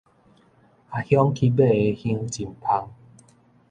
[0.89, 2.91] 阿香去買的香真芳